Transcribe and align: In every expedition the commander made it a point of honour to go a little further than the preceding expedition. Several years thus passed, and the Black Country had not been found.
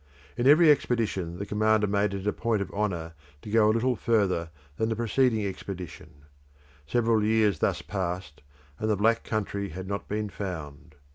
In 0.35 0.47
every 0.47 0.71
expedition 0.71 1.37
the 1.37 1.45
commander 1.45 1.85
made 1.85 2.15
it 2.15 2.25
a 2.25 2.33
point 2.33 2.59
of 2.63 2.71
honour 2.71 3.13
to 3.43 3.51
go 3.51 3.69
a 3.69 3.69
little 3.71 3.95
further 3.95 4.49
than 4.77 4.89
the 4.89 4.95
preceding 4.95 5.45
expedition. 5.45 6.25
Several 6.87 7.23
years 7.23 7.59
thus 7.59 7.83
passed, 7.83 8.41
and 8.79 8.89
the 8.89 8.97
Black 8.97 9.23
Country 9.23 9.69
had 9.69 9.87
not 9.87 10.07
been 10.07 10.27
found. 10.29 10.95